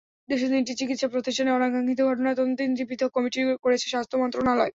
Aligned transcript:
দেশের 0.29 0.49
তিনটি 0.51 0.73
চিকিত্সাপ্রতিষ্ঠানে 0.79 1.51
অনাকাঙ্ক্ষিত 1.51 1.99
ঘটনা 2.09 2.29
তদন্তে 2.31 2.61
তিনটি 2.61 2.83
পৃথক 2.89 3.09
কমিটি 3.15 3.39
করেছে 3.63 3.85
স্বাস্থ্য 3.89 4.15
মন্ত্রণালয়। 4.21 4.69